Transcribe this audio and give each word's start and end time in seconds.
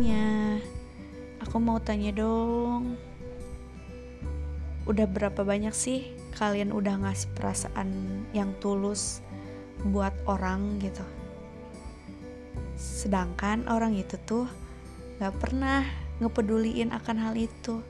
semuanya. 0.00 0.56
Aku 1.44 1.60
mau 1.60 1.76
tanya 1.76 2.08
dong. 2.16 2.96
Udah 4.88 5.04
berapa 5.04 5.44
banyak 5.44 5.76
sih 5.76 6.16
kalian 6.40 6.72
udah 6.72 7.04
ngasih 7.04 7.28
perasaan 7.36 8.24
yang 8.32 8.56
tulus 8.64 9.20
buat 9.84 10.16
orang 10.24 10.80
gitu? 10.80 11.04
Sedangkan 12.80 13.68
orang 13.68 13.92
itu 13.92 14.16
tuh 14.24 14.48
gak 15.20 15.36
pernah 15.36 15.84
ngepeduliin 16.16 16.96
akan 16.96 17.16
hal 17.20 17.36
itu. 17.36 17.84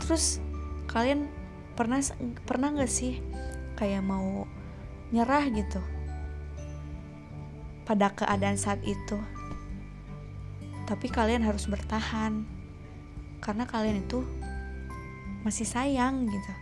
Terus 0.00 0.40
kalian 0.88 1.28
pernah 1.76 2.00
pernah 2.48 2.72
gak 2.80 2.88
sih 2.88 3.20
kayak 3.76 4.00
mau 4.00 4.48
nyerah 5.12 5.52
gitu 5.52 5.84
pada 7.82 8.10
keadaan 8.14 8.58
saat 8.58 8.82
itu. 8.86 9.18
Tapi 10.86 11.06
kalian 11.08 11.42
harus 11.46 11.66
bertahan 11.70 12.44
karena 13.42 13.64
kalian 13.66 14.06
itu 14.06 14.22
masih 15.42 15.66
sayang 15.66 16.30
gitu. 16.30 16.52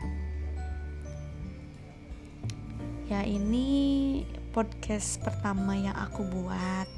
Ya 3.11 3.27
ini 3.27 4.23
podcast 4.55 5.21
pertama 5.21 5.77
yang 5.77 5.97
aku 5.99 6.25
buat. 6.25 6.89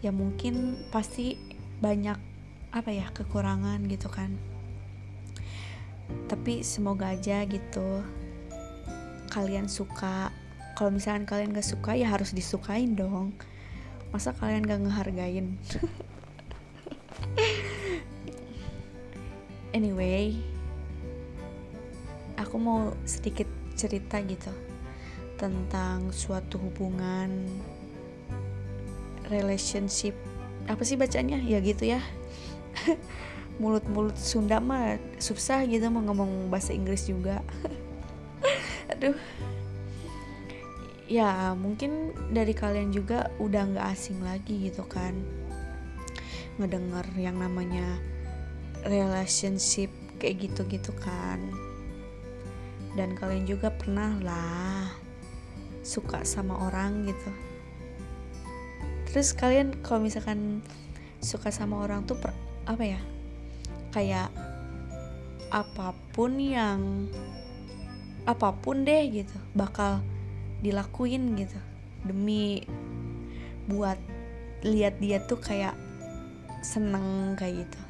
Ya 0.00 0.10
mungkin 0.10 0.80
pasti 0.90 1.38
banyak 1.80 2.18
apa 2.70 2.90
ya 2.92 3.08
kekurangan 3.14 3.86
gitu 3.88 4.10
kan. 4.10 4.36
Tapi 6.26 6.66
semoga 6.66 7.14
aja 7.14 7.46
gitu 7.46 8.02
kalian 9.30 9.70
suka 9.70 10.34
kalau 10.80 10.96
misalkan 10.96 11.28
kalian 11.28 11.52
gak 11.52 11.68
suka 11.68 11.92
ya 11.92 12.08
harus 12.08 12.32
disukain 12.32 12.96
dong. 12.96 13.36
Masa 14.16 14.32
kalian 14.32 14.64
gak 14.64 14.80
ngehargain? 14.80 15.60
Anyway 19.76 20.40
aku 22.40 22.56
mau 22.56 22.96
sedikit 23.04 23.44
cerita 23.76 24.24
gitu 24.24 24.48
tentang 25.36 26.16
suatu 26.16 26.56
hubungan 26.56 27.44
relationship. 29.28 30.16
Apa 30.64 30.80
sih 30.80 30.96
bacanya 30.96 31.36
ya 31.44 31.60
gitu 31.60 31.92
ya. 31.92 32.00
Mulut-mulut 33.60 34.16
Sunda 34.16 34.64
mah 34.64 34.96
susah 35.20 35.68
gitu 35.68 35.92
mau 35.92 36.00
ngomong 36.08 36.48
bahasa 36.48 36.72
Inggris 36.72 37.04
juga. 37.04 37.44
Aduh 38.96 39.14
ya 41.10 41.58
mungkin 41.58 42.14
dari 42.30 42.54
kalian 42.54 42.94
juga 42.94 43.34
udah 43.42 43.74
nggak 43.74 43.88
asing 43.90 44.22
lagi 44.22 44.70
gitu 44.70 44.86
kan. 44.86 45.18
Ngedenger 46.62 47.02
yang 47.18 47.34
namanya 47.42 47.98
relationship 48.86 49.90
kayak 50.22 50.46
gitu-gitu 50.46 50.94
kan. 51.02 51.42
Dan 52.94 53.18
kalian 53.18 53.42
juga 53.42 53.74
pernah 53.74 54.14
lah 54.22 54.86
suka 55.82 56.22
sama 56.22 56.54
orang 56.70 57.10
gitu. 57.10 57.30
Terus 59.10 59.34
kalian 59.34 59.82
kalau 59.82 60.06
misalkan 60.06 60.62
suka 61.18 61.50
sama 61.50 61.82
orang 61.82 62.06
tuh 62.06 62.14
per, 62.22 62.30
apa 62.70 62.86
ya? 62.86 63.00
Kayak 63.90 64.30
apa 65.50 65.90
pun 66.14 66.38
yang 66.38 67.10
apa 68.22 68.54
pun 68.54 68.86
deh 68.86 69.10
gitu 69.10 69.34
bakal 69.58 69.98
dilakuin 70.60 71.36
gitu. 71.36 71.58
Demi 72.04 72.64
buat 73.68 74.00
lihat 74.64 75.00
dia 75.00 75.20
tuh 75.24 75.40
kayak 75.40 75.76
seneng 76.60 77.36
kayak 77.36 77.66
gitu. 77.66 77.80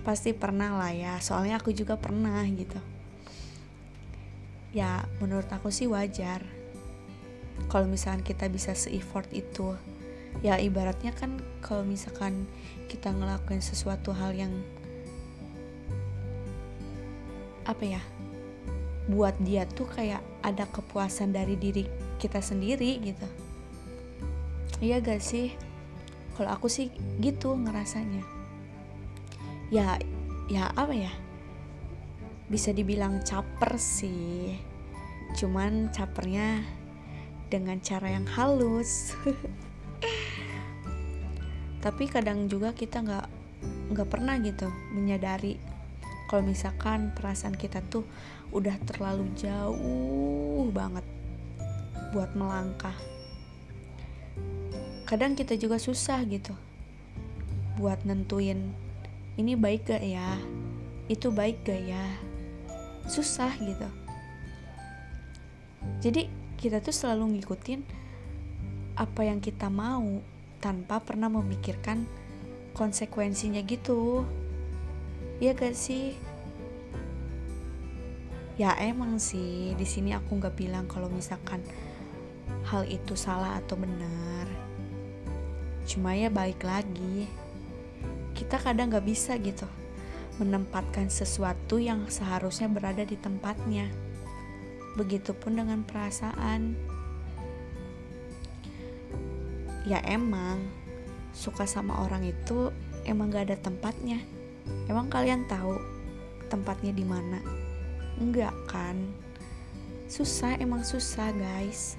Pasti 0.00 0.32
pernah 0.32 0.76
lah 0.80 0.92
ya 0.92 1.20
soalnya 1.20 1.60
aku 1.60 1.72
juga 1.76 2.00
pernah 2.00 2.44
gitu. 2.48 2.80
Ya 4.72 5.04
menurut 5.20 5.48
aku 5.52 5.68
sih 5.68 5.88
wajar. 5.88 6.44
Kalau 7.68 7.84
misalkan 7.84 8.24
kita 8.24 8.48
bisa 8.48 8.72
se-effort 8.72 9.28
itu 9.36 9.76
ya 10.40 10.56
ibaratnya 10.56 11.12
kan 11.12 11.42
kalau 11.60 11.84
misalkan 11.84 12.48
kita 12.88 13.12
ngelakuin 13.12 13.60
sesuatu 13.60 14.14
hal 14.16 14.32
yang 14.32 14.54
apa 17.68 17.84
ya 17.84 18.02
buat 19.10 19.34
dia 19.42 19.66
tuh 19.66 19.90
kayak 19.90 20.22
ada 20.46 20.70
kepuasan 20.70 21.34
dari 21.34 21.58
diri 21.58 21.82
kita 22.22 22.38
sendiri 22.38 23.02
gitu. 23.02 23.26
Iya 24.78 25.02
gak 25.02 25.18
sih? 25.18 25.50
Kalau 26.38 26.54
aku 26.54 26.70
sih 26.70 26.94
gitu 27.18 27.58
ngerasanya. 27.58 28.22
Ya 29.68 29.98
ya 30.46 30.70
apa 30.72 30.94
ya? 30.94 31.12
Bisa 32.46 32.70
dibilang 32.70 33.20
caper 33.26 33.76
sih. 33.76 34.56
Cuman 35.36 35.90
capernya 35.90 36.62
dengan 37.50 37.82
cara 37.82 38.14
yang 38.14 38.24
halus. 38.30 39.12
Tapi 41.84 42.04
kadang 42.06 42.46
juga 42.46 42.72
kita 42.72 43.02
nggak 43.02 43.26
nggak 43.90 44.08
pernah 44.08 44.38
gitu 44.38 44.70
menyadari 44.94 45.58
kalau 46.30 46.46
misalkan 46.46 47.10
perasaan 47.18 47.58
kita 47.58 47.82
tuh 47.90 48.06
udah 48.54 48.78
terlalu 48.86 49.26
jauh 49.34 50.70
banget 50.70 51.02
buat 52.14 52.30
melangkah 52.38 52.94
kadang 55.10 55.34
kita 55.34 55.58
juga 55.58 55.82
susah 55.82 56.22
gitu 56.30 56.54
buat 57.74 57.98
nentuin 58.06 58.70
ini 59.40 59.56
baik 59.56 59.88
gak 59.88 60.04
ya? 60.04 60.36
Itu 61.08 61.32
baik 61.32 61.64
gak 61.64 61.80
ya? 61.80 62.04
Susah 63.08 63.48
gitu. 63.56 63.88
Jadi 66.04 66.28
kita 66.60 66.84
tuh 66.84 66.92
selalu 66.92 67.40
ngikutin 67.40 67.80
apa 69.00 69.20
yang 69.24 69.40
kita 69.40 69.72
mau 69.72 70.20
tanpa 70.60 71.00
pernah 71.00 71.32
memikirkan 71.32 72.04
konsekuensinya 72.76 73.64
gitu 73.64 74.28
ya 75.40 75.56
gak 75.56 75.72
sih? 75.72 76.20
Ya 78.60 78.76
emang 78.76 79.16
sih. 79.16 79.72
Di 79.72 79.88
sini 79.88 80.12
aku 80.12 80.36
nggak 80.36 80.52
bilang 80.52 80.84
kalau 80.84 81.08
misalkan 81.08 81.64
hal 82.68 82.84
itu 82.84 83.16
salah 83.16 83.56
atau 83.56 83.80
benar. 83.80 84.44
Cuma 85.88 86.12
ya 86.12 86.28
balik 86.28 86.60
lagi. 86.60 87.24
Kita 88.36 88.60
kadang 88.60 88.92
nggak 88.92 89.08
bisa 89.08 89.40
gitu 89.40 89.64
menempatkan 90.36 91.08
sesuatu 91.08 91.80
yang 91.80 92.04
seharusnya 92.12 92.68
berada 92.68 93.00
di 93.00 93.16
tempatnya. 93.16 93.88
Begitupun 95.00 95.56
dengan 95.56 95.80
perasaan. 95.80 96.76
Ya 99.88 100.04
emang 100.04 100.60
suka 101.32 101.64
sama 101.64 102.04
orang 102.04 102.28
itu 102.28 102.68
emang 103.08 103.32
gak 103.32 103.48
ada 103.48 103.56
tempatnya 103.56 104.20
Emang 104.90 105.06
kalian 105.06 105.46
tahu 105.46 105.78
tempatnya 106.50 106.90
di 106.90 107.06
mana? 107.06 107.38
Enggak 108.18 108.52
kan? 108.66 108.98
Susah, 110.10 110.58
emang 110.58 110.82
susah, 110.82 111.30
guys. 111.30 111.94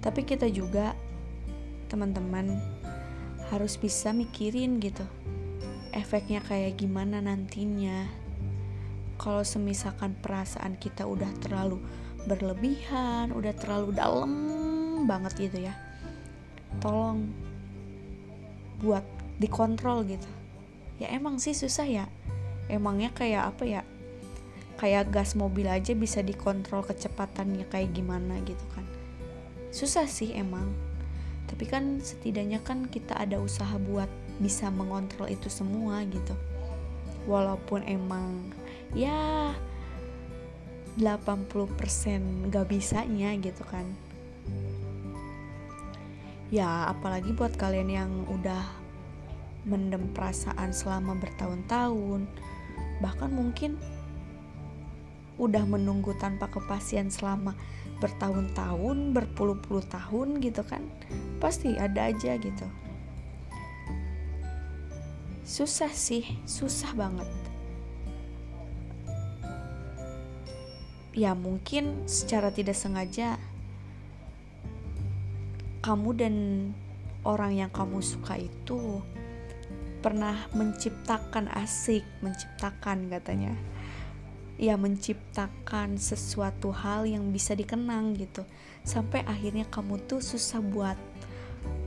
Tapi 0.00 0.24
kita 0.24 0.48
juga 0.48 0.96
teman-teman 1.92 2.56
harus 3.52 3.76
bisa 3.76 4.16
mikirin 4.16 4.80
gitu. 4.80 5.04
Efeknya 5.92 6.40
kayak 6.40 6.80
gimana 6.80 7.20
nantinya. 7.20 8.08
Kalau 9.20 9.44
semisalkan 9.44 10.16
perasaan 10.16 10.80
kita 10.80 11.04
udah 11.04 11.28
terlalu 11.44 11.76
berlebihan, 12.24 13.36
udah 13.36 13.52
terlalu 13.60 13.92
dalam 13.92 14.32
banget 15.04 15.50
gitu 15.50 15.68
ya. 15.68 15.76
Tolong 16.80 17.28
buat 18.80 19.04
dikontrol 19.36 20.08
gitu. 20.08 20.28
Ya 21.00 21.12
emang 21.12 21.40
sih 21.40 21.56
susah 21.56 21.86
ya. 21.88 22.06
Emangnya 22.68 23.12
kayak 23.12 23.56
apa 23.56 23.64
ya? 23.64 23.82
Kayak 24.80 25.12
gas 25.12 25.36
mobil 25.36 25.68
aja 25.68 25.92
bisa 25.92 26.24
dikontrol 26.24 26.84
kecepatannya 26.84 27.68
kayak 27.68 27.92
gimana 27.92 28.40
gitu 28.44 28.64
kan. 28.72 28.84
Susah 29.72 30.08
sih 30.08 30.32
emang. 30.32 30.72
Tapi 31.48 31.64
kan 31.68 32.00
setidaknya 32.00 32.64
kan 32.64 32.88
kita 32.88 33.16
ada 33.16 33.36
usaha 33.40 33.76
buat 33.76 34.08
bisa 34.40 34.72
mengontrol 34.72 35.28
itu 35.28 35.52
semua 35.52 36.00
gitu. 36.08 36.32
Walaupun 37.28 37.84
emang 37.84 38.56
ya 38.96 39.52
80% 40.98 42.50
gak 42.50 42.66
bisanya 42.66 43.36
gitu 43.38 43.62
kan 43.68 43.86
ya 46.50 46.90
apalagi 46.90 47.30
buat 47.30 47.54
kalian 47.54 47.88
yang 47.90 48.12
udah 48.26 48.66
mendem 49.64 50.10
perasaan 50.10 50.74
selama 50.74 51.14
bertahun-tahun 51.18 52.26
bahkan 52.98 53.30
mungkin 53.30 53.78
udah 55.40 55.64
menunggu 55.64 56.12
tanpa 56.20 56.52
kepastian 56.52 57.08
selama 57.08 57.56
bertahun-tahun 58.02 59.16
berpuluh-puluh 59.16 59.84
tahun 59.88 60.42
gitu 60.44 60.60
kan 60.64 60.84
pasti 61.40 61.76
ada 61.80 62.12
aja 62.12 62.36
gitu. 62.36 62.66
Susah 65.44 65.92
sih 65.92 66.24
susah 66.44 66.92
banget. 66.92 67.28
Ya 71.16 71.34
mungkin 71.34 72.06
secara 72.06 72.54
tidak 72.54 72.76
sengaja 72.78 73.40
kamu 75.80 76.10
dan 76.16 76.34
orang 77.24 77.56
yang 77.56 77.70
kamu 77.72 78.00
suka 78.04 78.36
itu 78.36 79.00
pernah 80.00 80.48
menciptakan 80.56 81.52
asik 81.60 82.04
menciptakan 82.24 83.12
katanya. 83.12 83.52
Ya 84.60 84.76
menciptakan 84.76 85.96
sesuatu 85.96 86.68
hal 86.68 87.08
yang 87.08 87.32
bisa 87.32 87.56
dikenang 87.56 88.12
gitu. 88.16 88.44
Sampai 88.84 89.24
akhirnya 89.24 89.64
kamu 89.68 90.00
tuh 90.04 90.20
susah 90.20 90.60
buat 90.60 90.96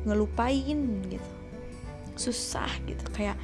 ngelupain 0.10 1.06
gitu. 1.10 1.32
Susah 2.18 2.70
gitu 2.90 3.06
kayak 3.14 3.38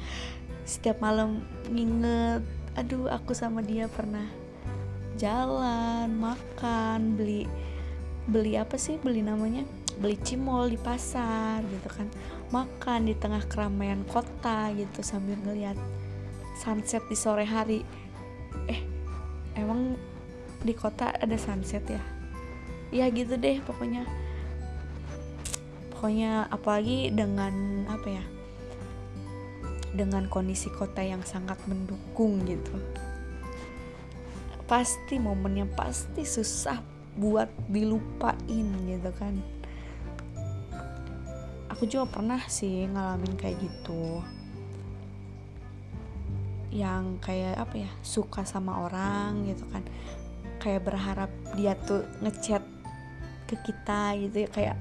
setiap 0.66 1.02
malam 1.02 1.42
nginget 1.66 2.46
aduh 2.78 3.10
aku 3.10 3.34
sama 3.34 3.58
dia 3.58 3.90
pernah 3.90 4.22
jalan 5.18 6.06
makan 6.14 7.18
beli 7.18 7.50
beli 8.30 8.54
apa 8.54 8.78
sih 8.78 8.94
beli 9.02 9.26
namanya 9.26 9.66
beli 10.00 10.16
cimol 10.24 10.72
di 10.72 10.80
pasar 10.80 11.60
gitu 11.60 11.88
kan. 11.92 12.08
Makan 12.50 13.06
di 13.06 13.14
tengah 13.14 13.44
keramaian 13.46 14.00
kota 14.08 14.72
gitu 14.72 15.04
sambil 15.04 15.36
ngeliat 15.44 15.76
sunset 16.56 17.04
di 17.06 17.14
sore 17.14 17.44
hari. 17.44 17.84
Eh 18.66 18.80
emang 19.60 19.94
di 20.64 20.72
kota 20.72 21.12
ada 21.12 21.36
sunset 21.36 21.84
ya? 21.84 22.02
Ya 22.90 23.06
gitu 23.12 23.36
deh 23.36 23.60
pokoknya. 23.62 24.08
Pokoknya 25.92 26.48
apalagi 26.48 27.12
dengan 27.12 27.84
apa 27.86 28.08
ya 28.08 28.24
dengan 29.92 30.24
kondisi 30.32 30.72
kota 30.72 31.04
yang 31.04 31.20
sangat 31.28 31.60
mendukung 31.68 32.40
gitu. 32.48 32.72
Pasti 34.64 35.20
momennya 35.20 35.68
pasti 35.76 36.24
susah 36.24 36.80
buat 37.20 37.50
dilupain 37.68 38.66
gitu 38.86 39.10
kan 39.18 39.59
aku 41.80 41.88
juga 41.88 42.12
pernah 42.12 42.44
sih 42.44 42.84
ngalamin 42.92 43.40
kayak 43.40 43.56
gitu. 43.56 44.20
Yang 46.68 47.16
kayak 47.24 47.56
apa 47.56 47.88
ya 47.88 47.90
suka 48.04 48.44
sama 48.44 48.84
orang 48.84 49.48
gitu 49.48 49.64
kan. 49.72 49.80
Kayak 50.60 50.92
berharap 50.92 51.32
dia 51.56 51.72
tuh 51.80 52.04
ngechat 52.20 52.60
ke 53.48 53.56
kita 53.64 54.12
gitu 54.20 54.44
ya 54.44 54.48
kayak 54.52 54.76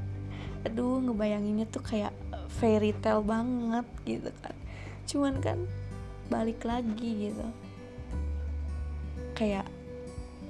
aduh 0.68 1.00
ngebayanginnya 1.00 1.72
tuh 1.72 1.80
kayak 1.80 2.12
fairy 2.60 2.92
tale 3.00 3.24
banget 3.24 3.88
gitu 4.04 4.36
kan. 4.44 4.56
Cuman 5.08 5.40
kan 5.40 5.64
balik 6.28 6.68
lagi 6.68 7.32
gitu. 7.32 7.48
Kayak 9.40 9.72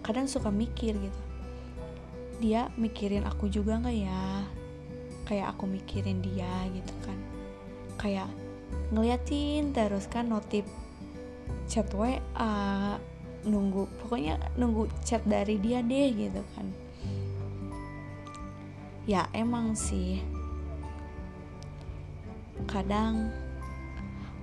kadang 0.01 0.25
suka 0.25 0.49
mikir 0.49 0.97
gitu. 0.97 1.21
Dia 2.41 2.73
mikirin 2.73 3.29
aku 3.29 3.45
juga 3.53 3.77
nggak 3.77 3.97
ya 4.01 4.49
kayak 5.29 5.53
aku 5.53 5.69
mikirin 5.69 6.25
dia 6.25 6.49
gitu 6.73 6.93
kan. 7.05 7.19
Kayak 8.01 8.29
ngeliatin 8.89 9.69
terus 9.77 10.09
kan 10.09 10.25
notif 10.25 10.65
chat 11.69 11.85
WA 11.93 12.97
nunggu 13.45 13.85
pokoknya 14.01 14.41
nunggu 14.57 14.89
chat 15.05 15.21
dari 15.29 15.61
dia 15.61 15.85
deh 15.85 16.09
gitu 16.17 16.41
kan. 16.57 16.73
Ya 19.05 19.29
emang 19.37 19.77
sih. 19.77 20.17
Kadang 22.65 23.29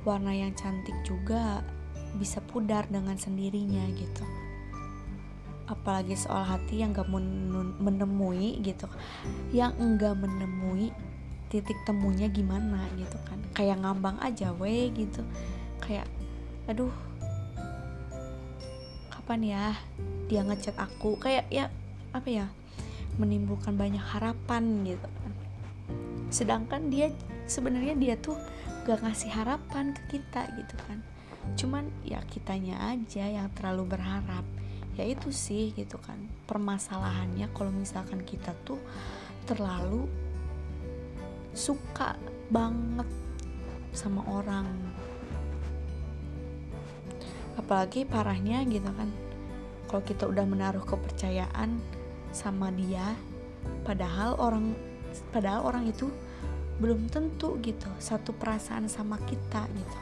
warna 0.06 0.30
yang 0.30 0.54
cantik 0.54 0.94
juga 1.02 1.66
bisa 2.14 2.38
pudar 2.38 2.86
dengan 2.86 3.18
sendirinya 3.18 3.90
gitu 3.92 4.45
apalagi 5.66 6.14
soal 6.14 6.46
hati 6.46 6.82
yang 6.82 6.94
gak 6.94 7.10
menemui 7.78 8.62
gitu. 8.62 8.86
Yang 9.50 9.72
enggak 9.82 10.14
menemui 10.14 10.94
titik 11.50 11.78
temunya 11.86 12.30
gimana 12.30 12.86
gitu 12.98 13.18
kan. 13.26 13.38
Kayak 13.54 13.82
ngambang 13.82 14.18
aja 14.22 14.54
we 14.54 14.90
gitu. 14.94 15.22
Kayak 15.82 16.06
aduh 16.66 16.90
kapan 19.10 19.40
ya 19.42 19.64
dia 20.30 20.42
ngechat 20.46 20.78
aku? 20.78 21.18
Kayak 21.18 21.50
ya 21.50 21.66
apa 22.14 22.28
ya 22.30 22.46
menimbulkan 23.18 23.74
banyak 23.74 24.02
harapan 24.02 24.86
gitu 24.86 25.06
kan. 25.06 25.32
Sedangkan 26.30 26.90
dia 26.90 27.10
sebenarnya 27.46 27.94
dia 27.98 28.14
tuh 28.18 28.38
gak 28.86 29.02
ngasih 29.02 29.30
harapan 29.34 29.94
ke 29.94 30.18
kita 30.18 30.46
gitu 30.54 30.74
kan. 30.86 31.02
Cuman 31.54 31.90
ya 32.02 32.22
kitanya 32.26 32.90
aja 32.90 33.26
yang 33.26 33.50
terlalu 33.54 33.94
berharap 33.94 34.42
ya 34.96 35.04
itu 35.04 35.28
sih 35.28 35.76
gitu 35.76 36.00
kan. 36.00 36.16
Permasalahannya 36.48 37.52
kalau 37.52 37.70
misalkan 37.70 38.24
kita 38.24 38.56
tuh 38.64 38.80
terlalu 39.44 40.08
suka 41.52 42.16
banget 42.48 43.08
sama 43.92 44.24
orang. 44.28 44.66
Apalagi 47.60 48.08
parahnya 48.08 48.64
gitu 48.68 48.88
kan. 48.92 49.08
Kalau 49.86 50.02
kita 50.02 50.26
udah 50.26 50.44
menaruh 50.48 50.82
kepercayaan 50.82 51.78
sama 52.34 52.68
dia 52.74 53.16
padahal 53.86 54.36
orang 54.36 54.76
padahal 55.32 55.64
orang 55.64 55.88
itu 55.88 56.10
belum 56.76 57.08
tentu 57.08 57.56
gitu 57.64 57.88
satu 57.96 58.36
perasaan 58.36 58.90
sama 58.90 59.16
kita 59.24 59.64
gitu. 59.64 59.98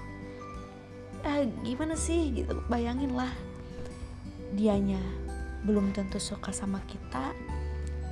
Eh 1.22 1.46
gimana 1.62 1.94
sih 1.94 2.34
gitu? 2.34 2.58
Bayangin 2.66 3.14
lah 3.14 3.30
dianya 4.54 5.02
belum 5.66 5.90
tentu 5.90 6.22
suka 6.22 6.54
sama 6.54 6.78
kita 6.86 7.34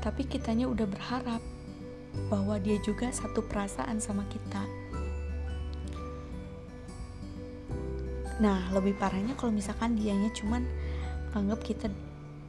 tapi 0.02 0.26
kitanya 0.26 0.66
udah 0.66 0.84
berharap 0.90 1.38
bahwa 2.26 2.58
dia 2.58 2.76
juga 2.82 3.08
satu 3.08 3.40
perasaan 3.46 4.02
sama 4.02 4.26
kita. 4.28 4.66
Nah 8.42 8.66
lebih 8.74 8.98
parahnya 8.98 9.38
kalau 9.38 9.54
misalkan 9.54 9.94
dianya 9.94 10.28
cuman 10.34 10.66
anggap 11.32 11.62
kita 11.62 11.86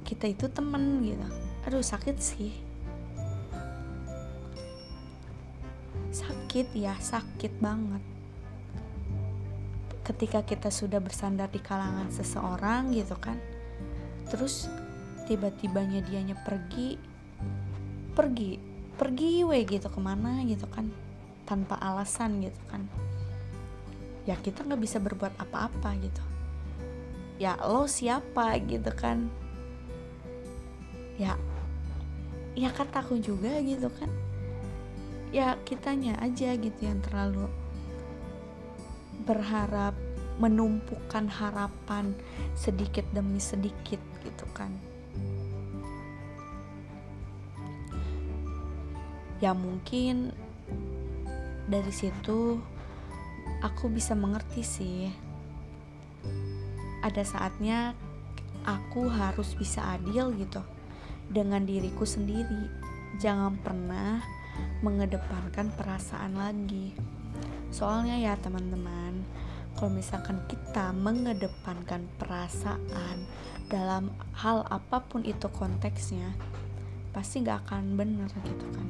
kita 0.04 0.34
itu 0.34 0.50
temen 0.50 1.06
gitu. 1.06 1.28
Aduh 1.69 1.86
sakit 1.86 2.18
sih. 2.18 2.51
Sakit 6.10 6.74
ya 6.74 6.98
sakit 6.98 7.62
banget. 7.62 8.01
Ketika 10.03 10.44
kita 10.44 10.68
sudah 10.68 11.00
bersandar 11.00 11.48
di 11.48 11.63
kalangan 11.63 12.12
seseorang 12.12 12.91
gitu 12.91 13.15
kan 13.15 13.52
terus 14.32 14.68
tiba-tibanya 15.27 16.03
dianya 16.03 16.36
pergi 16.44 17.00
pergi 18.13 18.60
pergi 18.94 19.42
we 19.42 19.65
gitu 19.65 19.89
ke 19.89 20.00
mana 20.00 20.46
gitu 20.46 20.70
kan 20.70 20.92
tanpa 21.44 21.75
alasan 21.82 22.39
gitu 22.39 22.62
kan. 22.70 22.88
Ya 24.24 24.39
kita 24.39 24.63
nggak 24.63 24.80
bisa 24.80 24.98
berbuat 25.03 25.36
apa-apa 25.36 25.98
gitu. 26.00 26.24
Ya 27.42 27.60
lo 27.60 27.89
siapa 27.89 28.56
gitu 28.63 28.92
kan. 28.96 29.27
Ya 31.20 31.36
ya 32.53 32.70
kataku 32.72 33.20
juga 33.20 33.60
gitu 33.60 33.89
kan. 33.92 34.08
Ya 35.34 35.58
kitanya 35.65 36.22
aja 36.22 36.53
gitu 36.53 36.80
yang 36.80 37.01
terlalu 37.01 37.50
berharap 39.25 39.98
menumpukan 40.38 41.30
harapan 41.30 42.13
sedikit 42.53 43.06
demi 43.13 43.38
sedikit 43.42 44.01
gitu 44.25 44.46
kan. 44.56 44.72
Ya 49.44 49.51
mungkin 49.51 50.32
dari 51.68 51.92
situ 51.92 52.60
aku 53.60 53.92
bisa 53.92 54.15
mengerti 54.15 54.63
sih. 54.63 55.12
Ada 57.03 57.27
saatnya 57.27 57.92
aku 58.63 59.12
harus 59.12 59.51
bisa 59.60 60.00
adil 60.00 60.32
gitu 60.39 60.63
dengan 61.27 61.68
diriku 61.68 62.08
sendiri. 62.08 62.72
Jangan 63.20 63.60
pernah 63.60 64.24
mengedepankan 64.80 65.75
perasaan 65.75 66.39
lagi. 66.39 66.96
Soalnya 67.74 68.22
ya 68.22 68.38
teman-teman, 68.38 69.25
kalau 69.75 69.92
misalkan 69.92 70.39
kita 70.46 70.94
mengedepankan 70.94 72.06
perasaan 72.22 73.18
dalam 73.74 74.13
hal 74.38 74.62
apa 74.70 75.01
pun 75.01 75.25
itu 75.25 75.50
konteksnya, 75.50 76.30
pasti 77.10 77.42
gak 77.42 77.65
akan 77.65 77.98
bener 77.98 78.30
gitu 78.46 78.70
kan. 78.70 78.88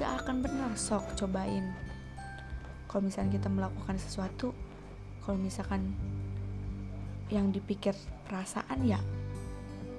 Gak 0.00 0.24
akan 0.24 0.40
bener 0.40 0.72
sok 0.72 1.12
cobain. 1.20 1.76
Kalau 2.88 3.04
misalkan 3.04 3.36
kita 3.36 3.52
melakukan 3.52 4.00
sesuatu, 4.00 4.56
kalau 5.20 5.36
misalkan 5.36 5.92
yang 7.28 7.50
dipikir 7.50 7.92
perasaan 8.30 8.86
ya 8.86 9.02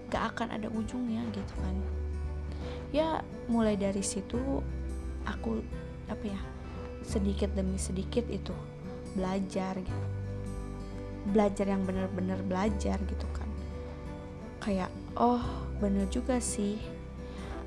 gak 0.08 0.36
akan 0.36 0.56
ada 0.56 0.72
ujungnya 0.72 1.20
gitu 1.36 1.54
kan 1.60 1.76
ya 2.96 3.20
mulai 3.52 3.76
dari 3.76 4.00
situ 4.00 4.40
aku 5.28 5.60
apa 6.08 6.24
ya 6.24 6.40
sedikit 7.04 7.52
demi 7.52 7.76
sedikit 7.76 8.24
itu 8.32 8.56
belajar 9.12 9.76
gitu 9.84 10.08
belajar 11.32 11.68
yang 11.68 11.84
bener-bener 11.84 12.40
belajar 12.44 12.98
gitu 13.04 13.28
kan. 13.36 13.50
Kayak 14.64 14.92
oh 15.20 15.44
bener 15.78 16.08
juga 16.10 16.40
sih. 16.40 16.80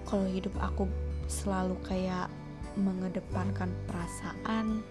Kalau 0.08 0.26
hidup 0.26 0.56
aku 0.58 0.90
selalu 1.30 1.78
kayak 1.86 2.26
mengedepankan 2.74 3.70
perasaan 3.86 4.82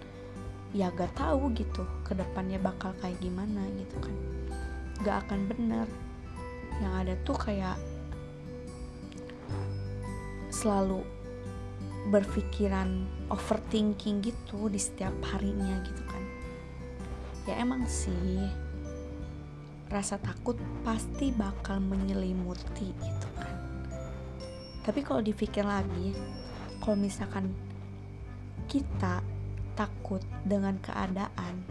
ya 0.70 0.94
gak 0.94 1.18
tahu 1.18 1.50
gitu 1.58 1.82
ke 2.06 2.14
depannya 2.14 2.62
bakal 2.62 2.94
kayak 3.02 3.18
gimana 3.20 3.66
gitu 3.76 3.98
kan. 4.00 4.16
Gak 5.04 5.28
akan 5.28 5.50
bener 5.50 5.88
yang 6.80 6.94
ada 6.96 7.18
tuh 7.28 7.36
kayak 7.36 7.76
selalu 10.54 11.04
berpikiran 12.10 13.06
overthinking 13.28 14.24
gitu 14.24 14.72
di 14.72 14.80
setiap 14.80 15.14
harinya 15.36 15.84
gitu 15.84 16.04
kan 16.08 16.24
ya 17.48 17.56
emang 17.60 17.86
sih. 17.88 18.48
Rasa 19.90 20.22
takut 20.22 20.60
pasti 20.86 21.34
bakal 21.34 21.82
menyelimuti 21.82 22.94
gitu 22.94 23.30
kan. 23.38 23.56
Tapi 24.86 25.00
kalau 25.02 25.22
dipikir 25.22 25.66
lagi 25.66 26.14
kalau 26.82 26.96
misalkan 26.96 27.52
kita 28.70 29.22
takut 29.74 30.22
dengan 30.46 30.78
keadaan 30.80 31.62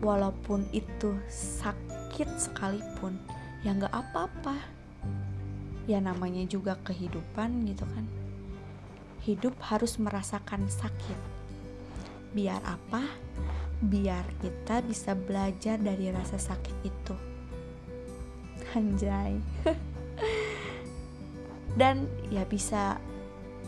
walaupun 0.00 0.66
itu 0.70 1.16
sakit 1.28 2.28
sekalipun 2.38 3.18
ya 3.62 3.74
nggak 3.74 3.92
apa-apa. 3.92 4.56
Ya 5.88 6.00
namanya 6.04 6.44
juga 6.44 6.76
kehidupan 6.84 7.64
gitu 7.68 7.84
kan. 7.88 8.04
Hidup 9.24 9.56
harus 9.64 9.96
merasakan 9.96 10.68
sakit. 10.68 11.18
Biar 12.36 12.60
apa 12.64 13.08
biar 13.78 14.26
kita 14.42 14.82
bisa 14.82 15.14
belajar 15.14 15.78
dari 15.78 16.10
rasa 16.10 16.38
sakit 16.38 16.76
itu. 16.82 17.14
Anjay. 18.74 19.38
Dan 21.80 22.10
ya 22.32 22.42
bisa 22.42 22.98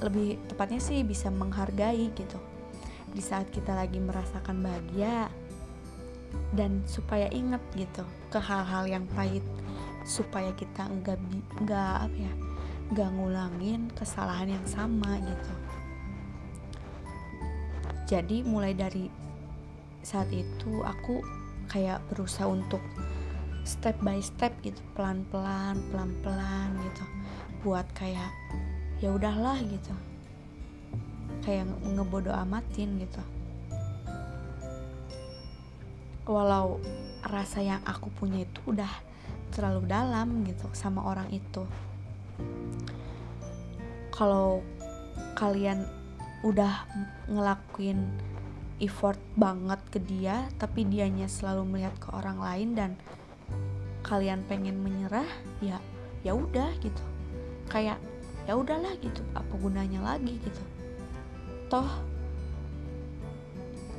lebih 0.02 0.40
tepatnya 0.50 0.82
sih 0.82 1.06
bisa 1.06 1.30
menghargai 1.30 2.10
gitu. 2.16 2.38
Di 3.10 3.22
saat 3.22 3.50
kita 3.54 3.74
lagi 3.74 4.02
merasakan 4.02 4.62
bahagia 4.62 5.30
dan 6.54 6.82
supaya 6.86 7.26
ingat 7.30 7.62
gitu 7.74 8.06
ke 8.30 8.38
hal-hal 8.38 8.86
yang 8.86 9.04
pahit 9.18 9.42
supaya 10.06 10.54
kita 10.54 10.86
enggak 10.86 11.18
enggak 11.58 12.06
apa 12.06 12.16
ya 12.16 12.32
gak 12.90 13.10
ngulangin 13.14 13.86
kesalahan 13.94 14.58
yang 14.58 14.66
sama 14.66 15.18
gitu. 15.22 15.52
Jadi 18.10 18.42
mulai 18.42 18.74
dari 18.74 19.06
saat 20.00 20.32
itu 20.32 20.80
aku 20.82 21.20
kayak 21.68 22.00
berusaha 22.08 22.48
untuk 22.48 22.80
step 23.62 23.94
by 24.00 24.18
step 24.18 24.50
gitu 24.64 24.80
pelan-pelan 24.96 25.76
pelan-pelan 25.92 26.74
gitu 26.80 27.04
buat 27.60 27.84
kayak 27.92 28.32
ya 29.00 29.12
udahlah 29.12 29.56
gitu. 29.64 29.92
Kayak 31.40 31.72
ngebodo 31.84 32.32
amatin 32.32 33.00
gitu. 33.00 33.20
Walau 36.28 36.78
rasa 37.24 37.64
yang 37.64 37.80
aku 37.88 38.12
punya 38.12 38.44
itu 38.44 38.60
udah 38.68 38.92
terlalu 39.50 39.88
dalam 39.88 40.44
gitu 40.44 40.68
sama 40.76 41.04
orang 41.04 41.32
itu. 41.32 41.64
Kalau 44.12 44.60
kalian 45.36 45.88
udah 46.44 46.84
ngelakuin 47.28 48.04
effort 48.80 49.20
banget 49.36 49.78
ke 49.92 50.00
dia 50.00 50.48
tapi 50.56 50.88
dianya 50.88 51.28
selalu 51.28 51.76
melihat 51.76 51.94
ke 52.00 52.08
orang 52.16 52.40
lain 52.40 52.68
dan 52.72 52.90
kalian 54.00 54.40
pengen 54.48 54.80
menyerah 54.80 55.28
ya 55.60 55.76
ya 56.24 56.32
udah 56.32 56.72
gitu. 56.80 57.04
Kayak 57.68 58.00
ya 58.48 58.56
udahlah 58.56 58.96
gitu 58.98 59.20
apa 59.36 59.52
gunanya 59.60 60.00
lagi 60.00 60.40
gitu. 60.40 60.62
Toh 61.68 61.88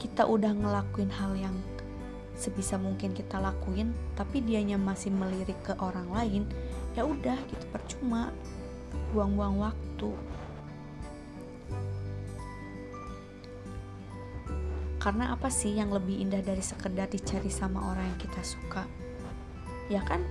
kita 0.01 0.25
udah 0.25 0.51
ngelakuin 0.51 1.13
hal 1.13 1.37
yang 1.37 1.55
sebisa 2.33 2.73
mungkin 2.81 3.13
kita 3.13 3.37
lakuin 3.37 3.93
tapi 4.17 4.41
dianya 4.41 4.81
masih 4.81 5.13
melirik 5.13 5.61
ke 5.61 5.77
orang 5.77 6.09
lain 6.09 6.43
ya 6.97 7.05
udah 7.05 7.37
gitu 7.47 7.65
percuma. 7.69 8.33
Buang-buang 9.15 9.61
waktu 9.61 10.09
karena 15.01 15.33
apa 15.33 15.49
sih 15.49 15.73
yang 15.73 15.89
lebih 15.89 16.21
indah 16.21 16.45
dari 16.45 16.61
sekedar 16.61 17.09
dicari 17.09 17.49
sama 17.49 17.81
orang 17.89 18.05
yang 18.05 18.19
kita 18.21 18.41
suka? 18.45 18.85
Ya 19.89 20.05
kan? 20.05 20.21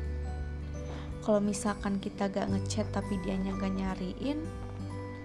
Kalau 1.27 1.43
misalkan 1.43 1.99
kita 1.99 2.31
gak 2.31 2.47
ngechat 2.47 2.87
tapi 2.95 3.19
dia 3.27 3.35
gak 3.35 3.67
nyariin 3.67 4.39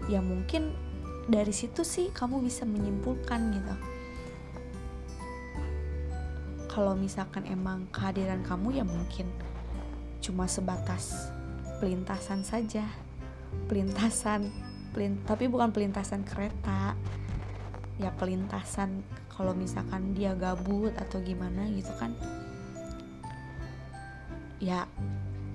ya 0.10 0.18
mungkin 0.20 0.74
dari 1.30 1.54
situ 1.54 1.86
sih 1.86 2.10
kamu 2.10 2.42
bisa 2.42 2.66
menyimpulkan 2.66 3.54
gitu. 3.54 3.76
Kalau 6.66 6.98
misalkan 6.98 7.46
emang 7.46 7.86
kehadiran 7.94 8.42
kamu 8.42 8.82
ya 8.82 8.84
mungkin 8.84 9.30
cuma 10.26 10.50
sebatas 10.50 11.30
pelintasan 11.78 12.42
saja. 12.42 12.90
Pelintasan 13.70 14.50
pelint 14.90 15.22
tapi 15.24 15.46
bukan 15.48 15.70
pelintasan 15.70 16.26
kereta 16.26 16.98
ya 17.96 18.12
pelintasan 18.16 19.04
kalau 19.32 19.56
misalkan 19.56 20.12
dia 20.16 20.36
gabut 20.36 20.92
atau 20.96 21.20
gimana 21.24 21.68
gitu 21.72 21.92
kan. 21.96 22.12
Ya 24.60 24.88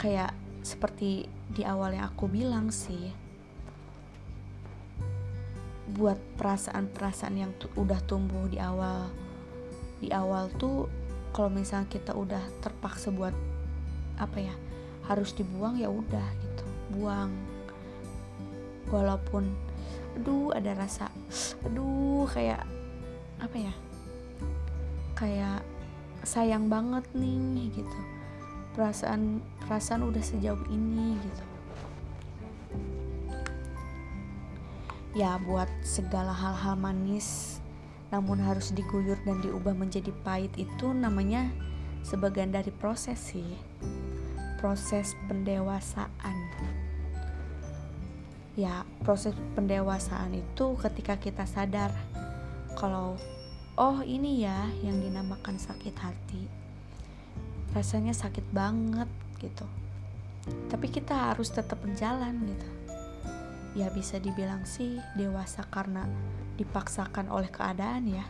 kayak 0.01 0.33
seperti 0.61 1.29
di 1.53 1.63
awal 1.65 1.97
yang 1.97 2.09
aku 2.13 2.29
bilang 2.29 2.69
sih 2.69 3.13
buat 5.91 6.17
perasaan-perasaan 6.39 7.35
yang 7.35 7.53
udah 7.75 7.99
tumbuh 8.07 8.47
di 8.47 8.63
awal 8.63 9.11
di 9.99 10.09
awal 10.15 10.47
tuh 10.55 10.87
kalau 11.35 11.51
misalnya 11.51 11.91
kita 11.91 12.15
udah 12.15 12.41
terpaksa 12.63 13.11
buat 13.11 13.35
apa 14.17 14.39
ya 14.39 14.55
harus 15.11 15.35
dibuang 15.35 15.81
ya 15.81 15.91
udah 15.91 16.27
gitu 16.41 16.67
buang. 16.95 17.33
Walaupun 18.91 19.70
aduh 20.19 20.51
ada 20.57 20.75
rasa 20.75 21.07
aduh 21.63 22.27
kayak 22.31 22.67
apa 23.39 23.57
ya 23.57 23.75
kayak 25.21 25.61
sayang 26.25 26.69
banget 26.69 27.05
nih 27.17 27.73
gitu. 27.73 27.99
Perasaan 28.77 29.45
perasaan 29.67 30.07
udah 30.07 30.23
sejauh 30.23 30.65
ini 30.73 31.17
gitu. 31.21 31.45
Ya 35.13 35.37
buat 35.43 35.69
segala 35.83 36.31
hal-hal 36.31 36.79
manis 36.79 37.59
namun 38.11 38.43
harus 38.43 38.75
diguyur 38.75 39.19
dan 39.23 39.39
diubah 39.39 39.75
menjadi 39.75 40.11
pahit 40.27 40.51
itu 40.59 40.91
namanya 40.91 41.47
sebagian 42.03 42.51
dari 42.51 42.71
proses 42.75 43.19
sih. 43.19 43.59
Proses 44.61 45.17
pendewasaan 45.29 46.37
ya 48.61 48.85
proses 49.01 49.33
pendewasaan 49.57 50.37
itu 50.37 50.77
ketika 50.77 51.17
kita 51.17 51.49
sadar 51.49 51.89
kalau 52.77 53.17
oh 53.81 54.05
ini 54.05 54.45
ya 54.45 54.69
yang 54.85 55.01
dinamakan 55.01 55.57
sakit 55.57 55.97
hati. 55.97 56.45
Rasanya 57.73 58.13
sakit 58.13 58.45
banget 58.53 59.09
gitu. 59.41 59.65
Tapi 60.69 60.93
kita 60.93 61.33
harus 61.33 61.49
tetap 61.49 61.81
berjalan 61.81 62.37
gitu. 62.45 62.69
Ya 63.79 63.89
bisa 63.89 64.21
dibilang 64.21 64.67
sih 64.69 65.01
dewasa 65.17 65.65
karena 65.73 66.05
dipaksakan 66.61 67.33
oleh 67.33 67.49
keadaan 67.49 68.11
ya. 68.11 68.27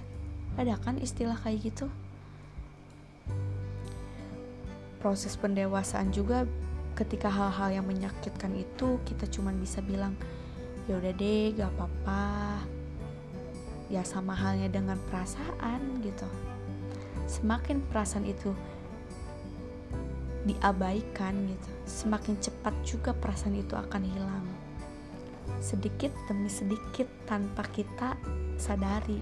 Ada 0.54 0.78
kan 0.78 1.02
istilah 1.02 1.38
kayak 1.40 1.72
gitu? 1.72 1.86
Proses 5.00 5.34
pendewasaan 5.34 6.12
juga 6.12 6.44
ketika 6.98 7.30
hal-hal 7.30 7.82
yang 7.82 7.86
menyakitkan 7.86 8.54
itu 8.54 9.00
kita 9.06 9.26
cuma 9.30 9.50
bisa 9.54 9.80
bilang 9.80 10.14
ya 10.88 10.98
udah 10.98 11.12
deh 11.14 11.54
gak 11.54 11.70
apa-apa. 11.76 12.62
Ya 13.90 14.06
sama 14.06 14.38
halnya 14.38 14.70
dengan 14.70 14.98
perasaan 15.10 16.02
gitu. 16.02 16.26
Semakin 17.26 17.82
perasaan 17.90 18.26
itu 18.26 18.54
diabaikan 20.46 21.36
gitu 21.52 21.70
semakin 21.90 22.38
cepat 22.38 22.72
juga 22.86 23.10
perasaan 23.10 23.58
itu 23.58 23.74
akan 23.74 24.02
hilang. 24.06 24.46
Sedikit 25.58 26.14
demi 26.30 26.46
sedikit 26.46 27.10
tanpa 27.26 27.66
kita 27.66 28.14
sadari. 28.54 29.18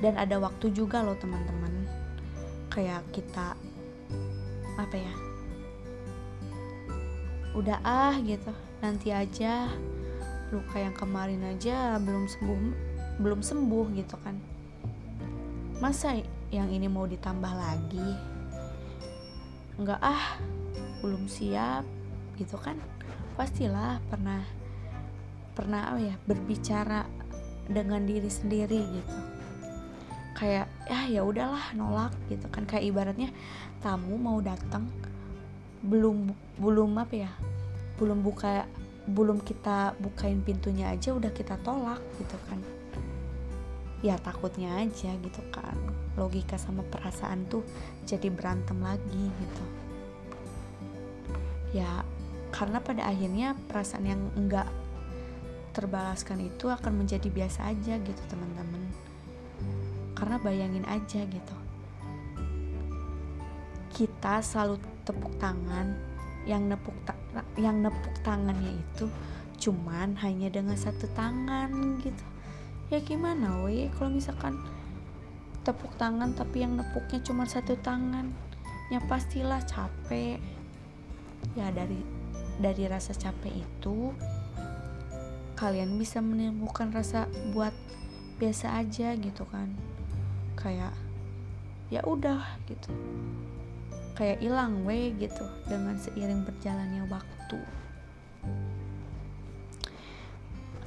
Dan 0.00 0.16
ada 0.16 0.40
waktu 0.40 0.72
juga 0.72 1.04
loh 1.04 1.14
teman-teman. 1.20 1.86
Kayak 2.72 3.04
kita 3.14 3.54
apa 4.78 4.96
ya? 4.98 5.14
Udah 7.54 7.78
ah 7.86 8.16
gitu. 8.22 8.50
Nanti 8.82 9.14
aja. 9.14 9.70
Luka 10.52 10.78
yang 10.78 10.94
kemarin 10.94 11.42
aja 11.42 11.98
belum 11.98 12.30
sembuh 12.30 12.58
belum 13.18 13.40
sembuh 13.42 13.86
gitu 13.98 14.16
kan. 14.22 14.36
Masa 15.82 16.14
yang 16.54 16.70
ini 16.70 16.86
mau 16.86 17.06
ditambah 17.06 17.52
lagi? 17.54 18.10
Enggak 19.78 19.98
ah 19.98 20.38
belum 21.02 21.26
siap 21.26 21.82
gitu 22.38 22.54
kan. 22.58 22.78
Pastilah 23.34 23.98
pernah 24.06 24.42
pernah 25.54 25.94
apa 25.94 26.00
ya 26.02 26.14
berbicara 26.26 27.06
dengan 27.70 28.02
diri 28.04 28.28
sendiri 28.28 28.80
gitu 28.90 29.33
ya 30.84 31.08
ya 31.08 31.22
udahlah 31.24 31.72
nolak 31.76 32.12
gitu 32.28 32.46
kan. 32.52 32.68
Kayak 32.68 32.84
ibaratnya 32.92 33.30
tamu 33.80 34.16
mau 34.20 34.38
datang 34.40 34.88
belum 35.84 36.32
belum 36.56 36.96
apa 36.96 37.28
ya 37.28 37.32
belum 38.00 38.24
buka 38.24 38.64
belum 39.04 39.44
kita 39.44 39.92
bukain 40.00 40.40
pintunya 40.40 40.88
aja 40.88 41.12
udah 41.12 41.32
kita 41.32 41.60
tolak 41.60 42.00
gitu 42.20 42.36
kan. 42.48 42.60
Ya 44.04 44.20
takutnya 44.20 44.80
aja 44.80 45.12
gitu 45.16 45.42
kan. 45.52 45.76
Logika 46.16 46.60
sama 46.60 46.84
perasaan 46.84 47.48
tuh 47.48 47.64
jadi 48.04 48.28
berantem 48.28 48.76
lagi 48.80 49.24
gitu. 49.28 49.64
Ya 51.74 52.04
karena 52.54 52.78
pada 52.78 53.08
akhirnya 53.08 53.58
perasaan 53.66 54.06
yang 54.06 54.22
enggak 54.38 54.68
terbalaskan 55.74 56.46
itu 56.46 56.70
akan 56.70 57.02
menjadi 57.02 57.26
biasa 57.26 57.74
aja 57.74 57.98
gitu 57.98 58.22
teman-teman 58.30 58.94
karena 60.14 60.38
bayangin 60.40 60.86
aja 60.86 61.26
gitu. 61.26 61.56
Kita 63.94 64.42
selalu 64.42 64.78
tepuk 65.06 65.38
tangan 65.38 65.94
yang 66.44 66.66
nepuk 66.68 66.94
ta 67.04 67.14
yang 67.56 67.80
nepuk 67.80 68.14
tangannya 68.20 68.78
itu 68.78 69.08
cuman 69.58 70.14
hanya 70.22 70.50
dengan 70.50 70.78
satu 70.78 71.06
tangan 71.14 71.98
gitu. 72.02 72.24
Ya 72.92 73.00
gimana 73.02 73.64
weh 73.64 73.90
kalau 73.94 74.14
misalkan 74.14 74.58
tepuk 75.66 75.94
tangan 75.96 76.36
tapi 76.36 76.62
yang 76.62 76.76
nepuknya 76.76 77.22
cuma 77.24 77.48
satu 77.48 77.74
tangan 77.80 78.30
ya 78.90 79.02
pastilah 79.04 79.62
capek. 79.66 80.38
Ya 81.54 81.70
dari 81.70 82.00
dari 82.58 82.86
rasa 82.86 83.14
capek 83.14 83.62
itu 83.62 84.14
kalian 85.54 85.96
bisa 85.98 86.18
menemukan 86.18 86.90
rasa 86.90 87.30
buat 87.54 87.72
biasa 88.42 88.82
aja 88.82 89.14
gitu 89.14 89.46
kan 89.46 89.70
kayak 90.58 90.94
ya 91.92 92.00
udah 92.02 92.42
gitu. 92.66 92.90
Kayak 94.14 94.42
hilang 94.42 94.86
we 94.86 95.10
gitu 95.18 95.46
dengan 95.66 95.98
seiring 95.98 96.46
berjalannya 96.46 97.04
waktu. 97.10 97.58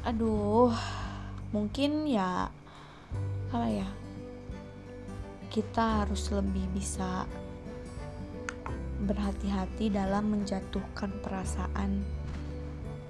Aduh 0.08 0.72
mungkin 1.52 2.08
ya 2.08 2.52
apa 3.48 3.68
ya 3.72 3.88
kita 5.48 6.04
harus 6.04 6.28
lebih 6.32 6.68
bisa 6.76 7.24
berhati-hati 9.08 9.94
dalam 9.94 10.36
menjatuhkan 10.36 11.12
perasaan 11.24 12.04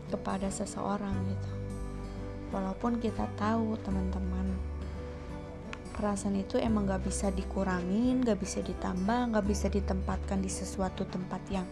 kepada 0.07 0.47
seseorang 0.51 1.15
gitu. 1.27 1.51
Walaupun 2.53 3.01
kita 3.03 3.27
tahu 3.35 3.75
teman-teman 3.83 4.55
perasaan 5.97 6.37
itu 6.37 6.61
emang 6.61 6.85
gak 6.85 7.03
bisa 7.09 7.33
dikurangin 7.33 8.21
gak 8.21 8.37
bisa 8.37 8.61
ditambah 8.61 9.33
gak 9.33 9.45
bisa 9.49 9.67
ditempatkan 9.67 10.39
di 10.39 10.47
sesuatu 10.47 11.03
tempat 11.09 11.41
yang 11.49 11.65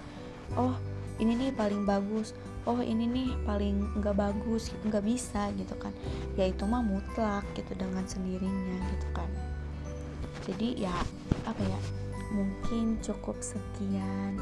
oh 0.58 0.74
ini 1.22 1.38
nih 1.38 1.51
paling 1.55 1.86
bagus 1.86 2.36
oh 2.65 2.82
ini 2.82 3.05
nih 3.05 3.29
paling 3.46 3.77
nggak 4.01 4.18
bagus 4.18 4.74
nggak 4.90 5.05
bisa 5.05 5.53
gitu 5.53 5.77
kan. 5.77 5.94
Ya 6.33 6.50
itu 6.50 6.66
mah 6.66 6.81
mutlak 6.81 7.46
gitu 7.53 7.77
dengan 7.77 8.03
sendirinya 8.09 8.81
gitu 8.90 9.07
kan. 9.14 9.29
Jadi 10.50 10.81
ya 10.81 10.94
apa 11.46 11.61
ya 11.61 11.79
mungkin 12.33 12.98
cukup 13.05 13.38
sekian 13.40 14.42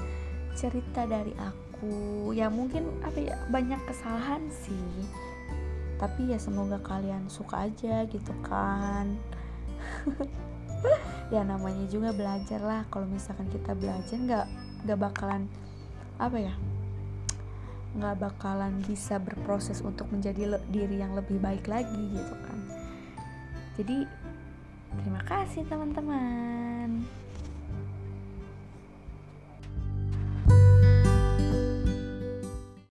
cerita 0.56 1.04
dari 1.04 1.36
aku. 1.36 2.32
Ya 2.32 2.48
mungkin 2.48 2.88
apa 3.04 3.20
ya 3.20 3.36
banyak 3.52 3.80
kesalahan 3.92 4.48
sih. 4.50 5.04
Tapi 6.00 6.32
ya 6.32 6.40
semoga 6.40 6.80
kalian 6.80 7.28
suka 7.28 7.68
aja 7.68 8.08
gitu 8.08 8.34
kan 8.44 9.20
ya 11.34 11.42
namanya 11.42 11.86
juga 11.90 12.12
belajar 12.12 12.60
lah. 12.60 12.82
Kalau 12.92 13.08
misalkan 13.08 13.48
kita 13.50 13.74
belajar 13.74 14.18
nggak 14.18 14.46
nggak 14.84 15.00
bakalan 15.00 15.48
apa 16.20 16.38
ya 16.38 16.54
nggak 17.94 18.18
bakalan 18.26 18.82
bisa 18.90 19.22
berproses 19.22 19.86
untuk 19.86 20.10
menjadi 20.10 20.58
diri 20.74 20.98
yang 20.98 21.14
lebih 21.14 21.38
baik 21.38 21.70
lagi 21.70 22.04
gitu 22.10 22.36
kan. 22.42 22.60
Jadi 23.78 24.06
terima 25.02 25.22
kasih 25.26 25.66
teman-teman 25.66 27.23